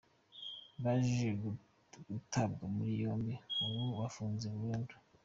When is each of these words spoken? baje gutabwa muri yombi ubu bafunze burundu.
baje 0.83 1.27
gutabwa 2.09 2.63
muri 2.75 2.91
yombi 3.03 3.33
ubu 3.63 3.83
bafunze 3.99 4.45
burundu. 4.55 4.93